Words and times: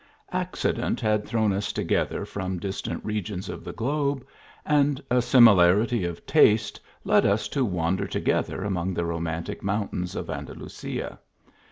Accident 0.31 0.99
had 0.99 1.27
thrown 1.27 1.53
us 1.53 1.71
to 1.73 1.83
gether 1.83 2.25
from 2.25 2.57
distant 2.57 3.05
regions 3.05 3.49
of 3.49 3.63
the 3.63 3.71
globe, 3.71 4.25
and 4.65 4.99
a 5.11 5.21
simi 5.21 5.51
larity 5.51 6.09
of 6.09 6.25
taste 6.25 6.81
led 7.03 7.23
us 7.23 7.47
to 7.49 7.63
wander 7.63 8.07
together 8.07 8.63
among 8.63 8.95
the 8.95 9.05
romantic 9.05 9.61
mountains 9.61 10.15
of 10.15 10.27
Andalusia. 10.27 11.19